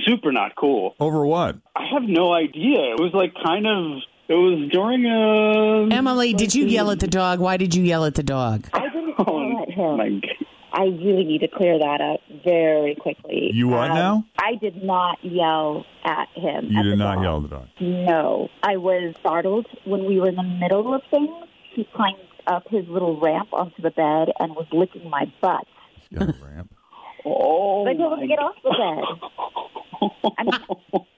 super 0.06 0.32
not 0.32 0.54
cool. 0.56 0.94
Over 1.00 1.26
what? 1.26 1.56
I 1.76 1.88
have 1.92 2.04
no 2.04 2.32
idea. 2.32 2.94
It 2.94 3.00
was 3.00 3.10
like 3.12 3.34
kind 3.44 3.66
of. 3.66 4.02
It 4.28 4.34
was 4.34 4.68
during 4.70 5.06
a. 5.06 5.94
Emily, 5.94 6.34
did 6.34 6.54
you 6.54 6.66
yell 6.66 6.90
at 6.90 7.00
the 7.00 7.06
dog? 7.06 7.40
Why 7.40 7.56
did 7.56 7.74
you 7.74 7.82
yell 7.82 8.04
at 8.04 8.14
the 8.14 8.22
dog? 8.22 8.68
I 8.74 8.88
didn't 8.88 9.14
Oh, 9.18 9.40
yell 9.40 9.62
at 9.62 9.70
him. 9.70 9.96
my 9.96 10.08
God. 10.10 10.46
I 10.70 10.82
really 10.84 11.24
need 11.24 11.40
to 11.40 11.48
clear 11.48 11.78
that 11.78 12.00
up 12.02 12.20
very 12.44 12.94
quickly. 12.94 13.50
You 13.54 13.68
what 13.68 13.90
Um, 13.90 13.96
now? 13.96 14.24
I 14.38 14.56
did 14.56 14.84
not 14.84 15.16
yell 15.22 15.86
at 16.04 16.28
him. 16.34 16.66
You 16.68 16.80
at 16.80 16.82
did 16.82 16.98
not 16.98 17.14
dog. 17.14 17.22
yell 17.24 17.36
at 17.38 17.42
the 17.44 17.48
dog. 17.48 17.68
No, 17.80 18.48
I 18.62 18.76
was 18.76 19.14
startled 19.18 19.66
when 19.86 20.04
we 20.04 20.20
were 20.20 20.28
in 20.28 20.36
the 20.36 20.42
middle 20.42 20.92
of 20.94 21.00
things. 21.10 21.30
He 21.74 21.84
climbed 21.94 22.18
up 22.46 22.68
his 22.68 22.86
little 22.86 23.18
ramp 23.18 23.48
onto 23.52 23.80
the 23.80 23.90
bed 23.90 24.28
and 24.38 24.54
was 24.54 24.66
licking 24.70 25.08
my 25.08 25.32
butt. 25.40 25.66
He's 26.10 26.18
got 26.18 26.28
a 26.28 26.34
ramp. 26.44 26.70
Oh, 27.24 27.84
I 27.86 27.94
told 27.94 28.12
him 28.14 28.20
to 28.20 28.26
get 28.28 28.38
off 28.38 28.54
the 28.62 28.70
bed. 28.70 30.22
I 30.38 30.44
mean, 30.44 31.04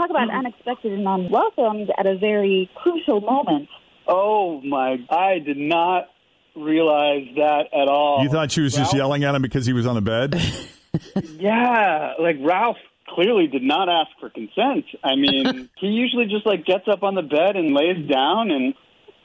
talk 0.00 0.10
about 0.10 0.28
mm-hmm. 0.28 0.38
unexpected 0.38 0.92
and 0.92 1.06
unwelcomed 1.06 1.90
at 1.98 2.06
a 2.06 2.16
very 2.16 2.70
crucial 2.76 3.20
moment. 3.20 3.68
Oh 4.06 4.60
my! 4.62 4.96
I 5.10 5.38
did 5.38 5.56
not 5.56 6.08
realize 6.56 7.26
that 7.36 7.66
at 7.72 7.88
all. 7.88 8.22
You 8.22 8.30
thought 8.30 8.50
she 8.50 8.60
was 8.60 8.74
just 8.74 8.94
yelling 8.94 9.24
at 9.24 9.34
him 9.34 9.42
because 9.42 9.66
he 9.66 9.72
was 9.72 9.86
on 9.86 9.94
the 9.94 10.00
bed? 10.00 10.40
Yeah, 11.38 12.14
like 12.18 12.36
Ralph 12.40 12.76
clearly 13.08 13.46
did 13.46 13.62
not 13.62 13.88
ask 13.88 14.10
for 14.18 14.28
consent. 14.28 14.84
I 15.02 15.14
mean, 15.14 15.68
he 15.80 15.86
usually 15.88 16.26
just 16.26 16.46
like 16.46 16.64
gets 16.64 16.88
up 16.88 17.02
on 17.02 17.14
the 17.14 17.22
bed 17.22 17.56
and 17.56 17.74
lays 17.74 18.08
down 18.08 18.50
and. 18.50 18.74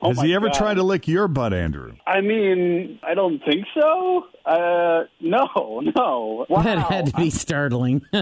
Oh 0.02 0.10
Has 0.10 0.22
he 0.22 0.34
ever 0.36 0.48
God. 0.48 0.56
tried 0.56 0.74
to 0.76 0.84
lick 0.84 1.08
your 1.08 1.28
butt, 1.28 1.54
Andrew? 1.54 1.94
I 2.06 2.22
mean, 2.22 3.00
I 3.02 3.14
don't 3.14 3.40
think 3.44 3.66
so. 3.74 4.26
Uh, 4.46 5.04
no, 5.22 5.82
no. 5.96 6.46
Wow. 6.50 6.62
That 6.62 6.80
had 6.80 7.06
to 7.08 7.14
be 7.14 7.30
startling. 7.30 8.02
yeah, 8.12 8.22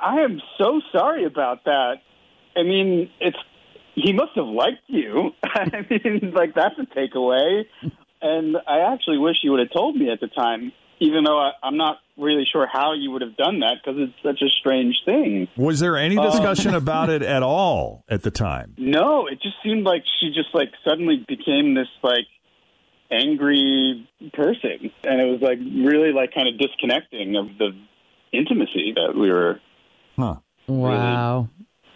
I 0.00 0.20
am 0.20 0.40
so 0.56 0.80
sorry 0.92 1.24
about 1.24 1.64
that. 1.64 1.96
I 2.56 2.62
mean, 2.62 3.10
it's 3.20 3.36
he 3.94 4.12
must 4.12 4.32
have 4.36 4.46
liked 4.46 4.82
you. 4.86 5.32
I 5.44 5.86
mean, 5.90 6.32
like 6.34 6.54
that's 6.54 6.78
a 6.78 6.86
takeaway. 6.96 7.64
And 8.20 8.56
I 8.66 8.92
actually 8.92 9.18
wish 9.18 9.36
you 9.42 9.52
would 9.52 9.60
have 9.60 9.72
told 9.72 9.96
me 9.96 10.10
at 10.10 10.20
the 10.20 10.28
time, 10.28 10.72
even 11.00 11.24
though 11.24 11.38
I, 11.38 11.52
I'm 11.62 11.76
not 11.76 11.98
really 12.16 12.44
sure 12.50 12.66
how 12.70 12.92
you 12.94 13.10
would 13.12 13.22
have 13.22 13.36
done 13.36 13.60
that 13.60 13.76
because 13.82 14.00
it's 14.00 14.12
such 14.22 14.42
a 14.42 14.50
strange 14.60 14.96
thing. 15.04 15.46
Was 15.56 15.80
there 15.80 15.96
any 15.96 16.16
Um, 16.18 16.30
discussion 16.30 16.74
about 16.82 17.08
it 17.10 17.22
at 17.22 17.42
all 17.42 18.04
at 18.08 18.22
the 18.22 18.30
time? 18.30 18.74
No, 18.76 19.26
it 19.26 19.40
just 19.42 19.56
seemed 19.62 19.84
like 19.84 20.02
she 20.20 20.28
just 20.34 20.54
like 20.54 20.70
suddenly 20.84 21.24
became 21.28 21.74
this 21.74 21.88
like 22.02 22.26
angry 23.10 24.08
person, 24.34 24.90
and 25.04 25.20
it 25.20 25.24
was 25.30 25.40
like 25.40 25.58
really 25.58 26.12
like 26.12 26.34
kind 26.34 26.48
of 26.48 26.58
disconnecting 26.58 27.36
of 27.36 27.46
the 27.58 27.70
intimacy 28.32 28.92
that 28.94 29.14
we 29.18 29.30
were. 29.30 29.60
Huh. 30.16 30.36
wow. 30.66 31.48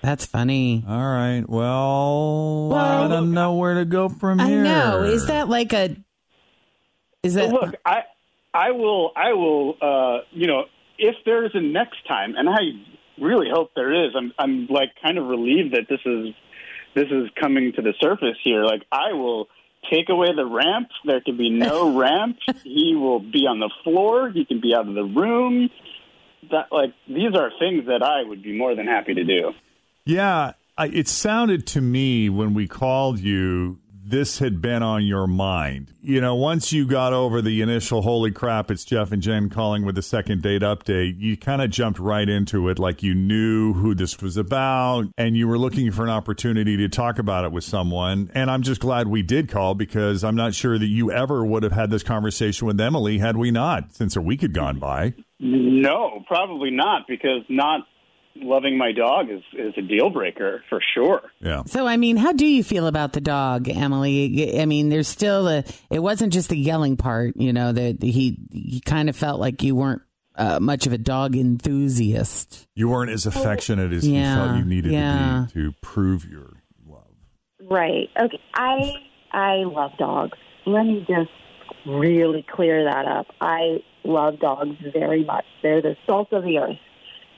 That's 0.03 0.27
funny. 0.27 0.83
All 0.89 0.97
right. 0.99 1.45
Well, 1.49 2.73
I 2.75 3.07
don't 3.09 3.33
know 3.33 3.55
where 3.55 3.75
to 3.75 3.85
go 3.85 4.09
from 4.09 4.41
I 4.41 4.47
here. 4.49 4.63
know. 4.65 5.03
Is 5.05 5.27
that 5.27 5.49
like 5.49 5.73
a. 5.73 5.97
Is 7.23 7.35
that. 7.35 7.51
Look, 7.51 7.75
I 7.87 8.03
I 8.55 8.73
will 8.73 9.13
I 9.17 9.33
will 9.33 9.77
uh, 9.81 10.25
you 10.31 10.47
know 10.47 10.65
if 10.99 11.17
there 11.25 11.45
is 11.45 11.53
a 11.55 11.61
next 11.61 12.07
time, 12.07 12.35
and 12.37 12.49
I 12.49 12.59
really 13.21 13.49
hope 13.53 13.73
there 13.75 14.07
is. 14.07 14.13
I'm 14.17 14.33
I'm 14.39 14.67
like 14.69 14.91
kind 15.03 15.19
of 15.19 15.27
relieved 15.27 15.75
that 15.75 15.87
this 15.89 16.01
is 16.05 16.35
this 16.95 17.07
is 17.11 17.31
coming 17.41 17.73
to 17.75 17.83
the 17.83 17.95
surface 18.01 18.37
here. 18.43 18.65
Like 18.65 18.83
I 18.91 19.13
will 19.13 19.49
take 19.91 20.09
away 20.09 20.29
the 20.35 20.47
ramp. 20.47 20.89
There 21.05 21.21
can 21.21 21.37
be 21.37 21.51
no 21.51 21.97
ramp. 21.99 22.39
He 22.63 22.95
will 22.95 23.21
be 23.21 23.47
on 23.47 23.61
the 23.61 23.71
floor. 23.85 24.31
He 24.31 24.45
can 24.45 24.61
be 24.61 24.75
out 24.75 24.89
of 24.89 24.95
the 24.95 25.05
room. 25.05 25.71
That 26.51 26.67
like 26.71 26.93
these 27.09 27.35
are 27.35 27.51
things 27.59 27.87
that 27.87 28.03
I 28.03 28.23
would 28.23 28.43
be 28.43 28.57
more 28.57 28.75
than 28.75 28.87
happy 28.87 29.15
to 29.15 29.25
do. 29.25 29.53
Yeah, 30.05 30.53
I, 30.77 30.89
it 30.89 31.09
sounded 31.09 31.67
to 31.69 31.81
me 31.81 32.29
when 32.29 32.55
we 32.55 32.67
called 32.67 33.21
you, 33.21 33.79
this 34.13 34.41
had 34.41 34.61
been 34.61 34.83
on 34.83 35.07
your 35.07 35.27
mind. 35.27 35.91
You 36.03 36.21
know, 36.21 36.35
once 36.35 36.71
you 36.71 36.87
got 36.87 37.15
over 37.15 37.41
the 37.41 37.63
initial 37.63 38.03
holy 38.03 38.31
crap, 38.31 38.71
it's 38.71 38.85
Jeff 38.85 39.11
and 39.11 39.23
Jen 39.23 39.49
calling 39.49 39.87
with 39.87 39.95
the 39.95 40.03
second 40.03 40.43
date 40.43 40.61
update, 40.61 41.19
you 41.19 41.35
kind 41.39 41.63
of 41.63 41.71
jumped 41.71 41.99
right 41.99 42.29
into 42.29 42.69
it 42.69 42.79
like 42.79 43.03
you 43.03 43.15
knew 43.15 43.73
who 43.73 43.95
this 43.95 44.21
was 44.21 44.37
about 44.37 45.07
and 45.17 45.35
you 45.35 45.49
were 45.49 45.57
looking 45.57 45.91
for 45.91 46.05
an 46.05 46.11
opportunity 46.11 46.77
to 46.77 46.91
talk 46.91 47.19
about 47.19 47.47
it 47.47 47.53
with 47.53 47.65
someone. 47.65 48.31
And 48.35 48.51
I'm 48.51 48.61
just 48.61 48.83
glad 48.83 49.09
we 49.09 49.23
did 49.23 49.49
call 49.49 49.75
because 49.75 50.23
I'm 50.23 50.37
not 50.37 50.55
sure 50.55 50.79
that 50.79 50.87
you 50.87 51.11
ever 51.11 51.43
would 51.43 51.63
have 51.63 51.73
had 51.73 51.89
this 51.91 52.03
conversation 52.03 52.67
with 52.67 52.79
Emily 52.79 53.17
had 53.17 53.39
we 53.39 53.51
not, 53.51 53.95
since 53.95 54.15
a 54.15 54.21
week 54.21 54.43
had 54.43 54.53
gone 54.53 54.79
by. 54.79 55.15
No, 55.41 56.23
probably 56.29 56.71
not 56.71 57.07
because 57.09 57.43
not 57.49 57.81
loving 58.37 58.77
my 58.79 58.93
dog 58.93 59.31
is 59.31 59.43
is 59.53 59.75
a 59.77 59.83
deal 59.83 60.11
breaker 60.11 60.63
for 60.69 60.81
sure. 60.95 61.23
Yeah. 61.41 61.63
So, 61.67 61.87
I 61.87 61.97
mean, 61.97 62.17
how 62.17 62.33
do 62.33 62.47
you 62.47 62.63
feel 62.65 62.87
about 62.87 63.13
the 63.13 63.21
dog, 63.21 63.69
Emily? 63.69 64.61
I 64.61 64.67
mean, 64.67 64.89
there's 64.89 65.09
still 65.09 65.49
a. 65.49 65.65
It 65.91 66.01
wasn't 66.01 66.33
just 66.33 66.49
the 66.49 66.57
yelling 66.59 66.97
part, 66.97 67.37
you 67.37 67.53
know. 67.53 67.73
That 67.73 68.03
he 68.03 68.39
he 68.53 68.81
kind 68.81 69.09
of 69.09 69.17
felt 69.17 69.41
like 69.41 69.63
you 69.63 69.75
weren't 69.75 70.03
uh, 70.37 70.61
much 70.61 70.87
of 70.87 70.93
a 70.93 70.99
dog 70.99 71.37
enthusiast. 71.37 72.67
You 72.75 72.89
weren't 72.89 73.11
as 73.11 73.27
affectionate 73.27 73.93
as 73.93 74.07
you 74.07 74.15
Yeah, 74.15 74.47
felt 74.47 74.59
you 74.59 74.65
needed 74.65 74.93
yeah. 74.93 75.47
to 75.51 75.55
be 75.55 75.61
to 75.63 75.75
prove 75.83 76.25
your 76.25 76.51
love. 76.87 77.05
Right. 77.61 78.09
Okay. 78.21 78.41
I 78.55 78.93
I 79.33 79.55
love 79.65 79.93
dogs. 79.99 80.39
Let 80.67 80.85
me 80.85 81.05
just 81.09 81.31
really 81.87 82.45
clear 82.49 82.85
that 82.85 83.07
up. 83.07 83.27
I 83.41 83.79
love 84.05 84.39
dogs 84.39 84.77
very 84.93 85.25
much. 85.25 85.45
They're 85.63 85.83
the 85.83 85.97
salt 86.07 86.33
of 86.33 86.45
the 86.45 86.59
earth. 86.59 86.77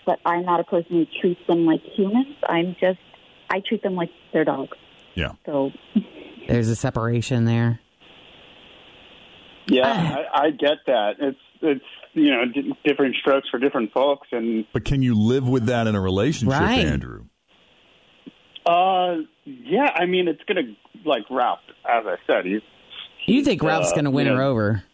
But 0.06 0.18
I'm 0.26 0.44
not 0.44 0.61
a 0.61 0.64
person 0.64 0.90
who 0.90 1.06
treats 1.20 1.40
them 1.49 1.64
like 1.66 1.80
humans. 1.96 2.37
I'm 2.49 2.76
just 2.80 2.99
I 3.50 3.61
treat 3.66 3.82
them 3.82 3.94
like 3.94 4.11
they're 4.32 4.44
dogs. 4.44 4.76
Yeah. 5.14 5.32
So 5.46 5.70
There's 6.49 6.68
a 6.68 6.76
separation 6.76 7.44
there. 7.46 7.80
Yeah, 9.66 9.87
I, 10.34 10.46
I 10.46 10.50
get 10.50 10.78
that. 10.87 11.12
It's 11.18 11.38
it's 11.62 11.84
you 12.12 12.30
know 12.30 12.44
d- 12.52 12.75
different 12.84 13.16
strokes 13.16 13.49
for 13.50 13.58
different 13.58 13.92
folks, 13.92 14.28
and 14.30 14.66
But 14.73 14.84
can 14.84 15.00
you 15.02 15.14
live 15.14 15.49
with 15.49 15.66
that 15.66 15.87
in 15.87 15.94
a 15.94 16.00
relationship, 16.00 16.61
Right. 16.61 16.80
Andrew? 16.87 17.25
uh, 18.66 19.16
yeah, 19.44 19.90
I 19.94 20.04
mean 20.06 20.28
it's 20.28 20.42
gonna 20.46 20.75
like 21.06 21.23
Ralph, 21.30 21.61
as 21.88 22.04
I 22.06 22.16
said, 22.26 22.44
he's 22.44 22.61
You 23.26 23.42
think 23.42 23.62
Ralph's 23.62 23.92
Uh, 23.92 23.94
going 23.94 24.04
to 24.04 24.11
win 24.11 24.26
yeah. 24.26 24.34
her 24.34 24.42
over? 24.42 24.84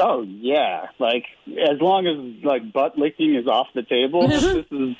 Oh 0.00 0.22
yeah, 0.22 0.86
like 0.98 1.24
as 1.46 1.80
long 1.80 2.06
as 2.06 2.44
like 2.44 2.72
butt 2.72 2.98
licking 2.98 3.34
is 3.34 3.46
off 3.46 3.68
the 3.74 3.82
table, 3.82 4.28
this 4.28 4.44
is 4.44 4.96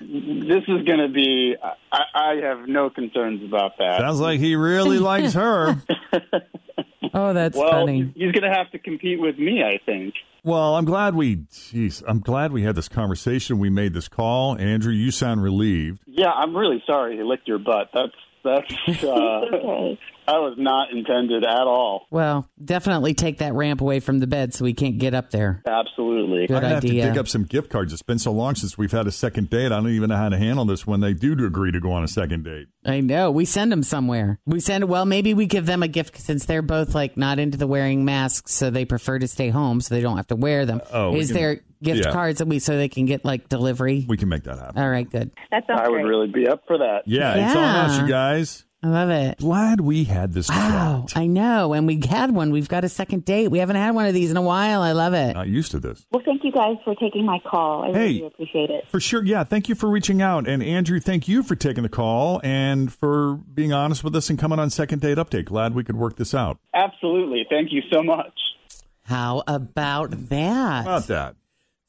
this 0.00 0.64
is 0.68 0.86
gonna 0.86 1.08
be. 1.08 1.56
I, 1.92 2.02
I 2.14 2.34
have 2.42 2.68
no 2.68 2.90
concerns 2.90 3.42
about 3.42 3.78
that. 3.78 4.00
Sounds 4.00 4.20
like 4.20 4.40
he 4.40 4.56
really 4.56 4.98
likes 5.10 5.34
her. 5.34 5.80
Oh, 7.12 7.32
that's 7.32 7.56
well, 7.56 7.70
funny. 7.70 8.12
he's 8.14 8.32
gonna 8.32 8.54
have 8.54 8.70
to 8.72 8.78
compete 8.78 9.20
with 9.20 9.38
me, 9.38 9.62
I 9.62 9.78
think. 9.84 10.14
Well, 10.42 10.76
I'm 10.76 10.84
glad 10.86 11.14
we, 11.14 11.36
jeez, 11.36 12.02
I'm 12.06 12.20
glad 12.20 12.52
we 12.52 12.62
had 12.62 12.74
this 12.74 12.88
conversation. 12.88 13.58
We 13.58 13.68
made 13.68 13.92
this 13.92 14.08
call. 14.08 14.56
Andrew, 14.58 14.92
you 14.92 15.10
sound 15.10 15.42
relieved. 15.42 16.00
Yeah, 16.06 16.30
I'm 16.30 16.56
really 16.56 16.82
sorry 16.86 17.16
he 17.16 17.22
licked 17.22 17.46
your 17.46 17.58
butt. 17.58 17.90
That's 17.92 18.14
That's 18.42 18.72
uh, 19.04 19.96
that 20.26 20.36
was 20.40 20.54
not 20.58 20.90
intended 20.92 21.44
at 21.44 21.66
all. 21.66 22.06
Well, 22.10 22.48
definitely 22.62 23.14
take 23.14 23.38
that 23.38 23.54
ramp 23.54 23.80
away 23.80 24.00
from 24.00 24.18
the 24.20 24.26
bed 24.26 24.54
so 24.54 24.64
we 24.64 24.74
can't 24.74 24.98
get 24.98 25.14
up 25.14 25.30
there. 25.30 25.62
Absolutely. 25.66 26.46
Good 26.46 26.56
I'm 26.56 26.62
gonna 26.62 26.74
have 26.74 26.82
to 26.84 26.88
dig 26.88 27.18
up 27.18 27.28
some 27.28 27.44
gift 27.44 27.70
cards. 27.70 27.92
It's 27.92 28.02
been 28.02 28.18
so 28.18 28.32
long 28.32 28.54
since 28.54 28.78
we've 28.78 28.92
had 28.92 29.06
a 29.06 29.12
second 29.12 29.50
date. 29.50 29.66
I 29.66 29.68
don't 29.80 29.88
even 29.88 30.08
know 30.10 30.16
how 30.16 30.28
to 30.28 30.38
handle 30.38 30.64
this 30.64 30.86
when 30.86 31.00
they 31.00 31.14
do 31.14 31.32
agree 31.44 31.72
to 31.72 31.80
go 31.80 31.92
on 31.92 32.04
a 32.04 32.08
second 32.08 32.44
date. 32.44 32.68
I 32.84 33.00
know. 33.00 33.30
We 33.30 33.44
send 33.44 33.72
them 33.72 33.82
somewhere. 33.82 34.38
We 34.46 34.60
send, 34.60 34.84
well, 34.88 35.04
maybe 35.04 35.34
we 35.34 35.46
give 35.46 35.66
them 35.66 35.82
a 35.82 35.88
gift 35.88 36.18
since 36.18 36.44
they're 36.46 36.62
both 36.62 36.94
like 36.94 37.16
not 37.16 37.38
into 37.38 37.58
the 37.58 37.66
wearing 37.66 38.04
masks, 38.04 38.52
so 38.54 38.70
they 38.70 38.84
prefer 38.84 39.18
to 39.18 39.28
stay 39.28 39.50
home 39.50 39.80
so 39.80 39.94
they 39.94 40.00
don't 40.00 40.16
have 40.16 40.28
to 40.28 40.36
wear 40.36 40.64
them. 40.66 40.80
Oh, 40.92 41.14
Is 41.16 41.28
can- 41.28 41.36
there 41.36 41.60
gift 41.82 42.04
yeah. 42.04 42.12
cards 42.12 42.38
that 42.40 42.46
we, 42.46 42.58
so 42.58 42.76
they 42.76 42.88
can 42.88 43.06
get 43.06 43.24
like 43.24 43.48
delivery? 43.48 44.04
We 44.08 44.16
can 44.18 44.28
make 44.28 44.44
that 44.44 44.58
happen. 44.58 44.82
All 44.82 44.88
right, 44.90 45.08
good. 45.10 45.30
That 45.50 45.66
sounds 45.66 45.80
I 45.82 45.88
would 45.88 46.04
really 46.04 46.28
be 46.28 46.46
up 46.46 46.62
for 46.66 46.78
that. 46.78 47.02
Yeah, 47.06 47.34
it's 47.46 47.56
on 47.56 47.64
us, 47.64 47.96
Yeah. 47.96 48.02
you 48.02 48.08
guys. 48.08 48.64
I 48.82 48.88
love 48.88 49.10
it. 49.10 49.38
Glad 49.38 49.82
we 49.82 50.04
had 50.04 50.32
this 50.32 50.48
Wow, 50.48 51.04
chat. 51.06 51.18
I 51.20 51.26
know. 51.26 51.74
And 51.74 51.86
we 51.86 52.00
had 52.08 52.30
one. 52.30 52.50
We've 52.50 52.68
got 52.68 52.82
a 52.82 52.88
second 52.88 53.26
date. 53.26 53.48
We 53.48 53.58
haven't 53.58 53.76
had 53.76 53.94
one 53.94 54.06
of 54.06 54.14
these 54.14 54.30
in 54.30 54.38
a 54.38 54.42
while. 54.42 54.80
I 54.80 54.92
love 54.92 55.12
it. 55.12 55.34
Not 55.34 55.48
used 55.48 55.72
to 55.72 55.80
this. 55.80 56.06
Well, 56.10 56.22
thank 56.24 56.42
you 56.44 56.50
guys 56.50 56.76
for 56.82 56.94
taking 56.94 57.26
my 57.26 57.40
call. 57.40 57.82
I 57.84 57.88
Hey. 57.92 58.14
really 58.14 58.26
appreciate 58.28 58.70
it. 58.70 58.88
For 58.88 58.98
sure. 58.98 59.22
Yeah. 59.22 59.44
Thank 59.44 59.68
you 59.68 59.74
for 59.74 59.90
reaching 59.90 60.22
out. 60.22 60.48
And 60.48 60.62
Andrew, 60.62 60.98
thank 60.98 61.28
you 61.28 61.42
for 61.42 61.56
taking 61.56 61.82
the 61.82 61.90
call 61.90 62.40
and 62.42 62.90
for 62.90 63.34
being 63.52 63.72
honest 63.74 64.02
with 64.02 64.16
us 64.16 64.30
and 64.30 64.38
coming 64.38 64.58
on 64.58 64.70
Second 64.70 65.02
Date 65.02 65.18
Update. 65.18 65.44
Glad 65.44 65.74
we 65.74 65.84
could 65.84 65.96
work 65.96 66.16
this 66.16 66.32
out. 66.34 66.56
Absolutely. 66.72 67.44
Thank 67.50 67.72
you 67.72 67.82
so 67.92 68.02
much. 68.02 68.32
How 69.04 69.42
about 69.46 70.12
that? 70.30 70.30
How 70.30 70.80
about 70.82 71.06
that? 71.08 71.34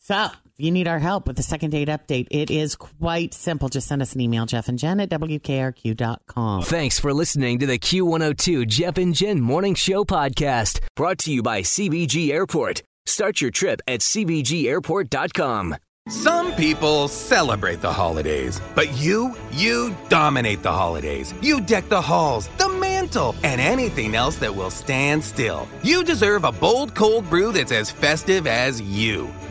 So, 0.04 0.26
if 0.26 0.54
you 0.58 0.72
need 0.72 0.88
our 0.88 0.98
help 0.98 1.28
with 1.28 1.38
the 1.38 1.44
second 1.44 1.70
date 1.70 1.88
update, 1.88 2.26
it 2.32 2.50
is 2.50 2.76
quite 2.76 3.36
simple. 3.36 3.70
Just 3.70 3.88
send 3.88 4.02
us 4.02 4.16
an 4.16 4.22
email, 4.22 4.48
Jeff 4.48 4.68
and 4.68 4.80
Jen 4.80 5.00
at 5.00 5.12
WKRQ.com. 5.12 6.64
Thanks 6.64 7.00
for 7.00 7.14
listening 7.14 7.60
to 7.60 7.68
the 7.68 7.78
Q102 7.78 8.68
Jeff 8.68 8.98
and 8.98 9.14
Jen 9.14 9.40
Morning 9.40 9.76
Show 9.76 10.04
podcast, 10.04 10.80
brought 10.96 11.20
to 11.20 11.32
you 11.32 11.44
by 11.44 11.62
CVG 11.62 12.32
Airport. 12.32 12.82
Start 13.06 13.42
your 13.42 13.52
trip 13.52 13.80
at 13.88 14.00
CVGAirport.com. 14.00 15.76
Some 16.10 16.52
people 16.54 17.08
celebrate 17.08 17.80
the 17.82 17.94
holidays, 17.94 18.60
but 18.74 18.92
you, 18.98 19.36
you 19.52 19.96
dominate 20.10 20.64
the 20.64 20.72
holidays. 20.72 21.32
You 21.44 21.62
deck 21.62 21.90
the 21.90 22.02
halls, 22.02 22.48
the 22.58 22.70
mantle, 22.70 23.36
and 23.44 23.62
anything 23.62 24.16
else 24.16 24.38
that 24.38 24.56
will 24.56 24.72
stand 24.72 25.24
still. 25.24 25.68
You 25.84 26.04
deserve 26.04 26.44
a 26.44 26.52
bold 26.52 26.96
cold 26.96 27.30
brew 27.30 27.52
that's 27.52 27.72
as 27.72 27.92
festive 27.92 28.48
as 28.48 28.82
you. 28.82 29.30